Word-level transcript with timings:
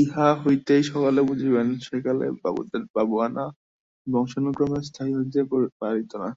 ইহা 0.00 0.26
হইতেই 0.42 0.82
সকলে 0.90 1.20
বুঝিবেন 1.28 1.66
সেকালে 1.86 2.26
বাবুদের 2.40 2.82
বাবুয়ানা 2.94 3.44
বংশানুক্রমে 4.06 4.80
স্থায়ী 4.88 5.12
হইতে 5.18 5.40
পারিত 5.80 6.12
না। 6.22 6.28